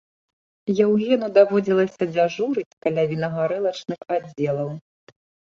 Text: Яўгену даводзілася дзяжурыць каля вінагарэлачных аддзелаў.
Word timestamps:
Яўгену 0.85 1.27
даводзілася 1.35 2.03
дзяжурыць 2.15 2.77
каля 2.87 3.01
вінагарэлачных 3.13 3.99
аддзелаў. 4.17 4.73